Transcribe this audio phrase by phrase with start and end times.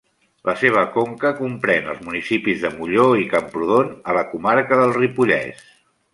[0.49, 5.63] La seva conca comprèn els municipis de Molló i Camprodon, a la comarca del Ripollès.